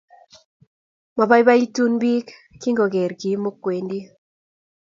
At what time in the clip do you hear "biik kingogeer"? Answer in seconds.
2.01-3.11